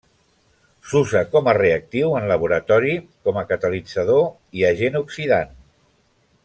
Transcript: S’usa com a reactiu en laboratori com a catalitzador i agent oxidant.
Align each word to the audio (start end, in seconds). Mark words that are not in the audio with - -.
S’usa 0.91 1.21
com 1.35 1.49
a 1.51 1.53
reactiu 1.57 2.15
en 2.21 2.25
laboratori 2.31 2.97
com 3.29 3.37
a 3.43 3.47
catalitzador 3.53 4.27
i 4.61 4.67
agent 4.71 4.99
oxidant. 5.05 5.57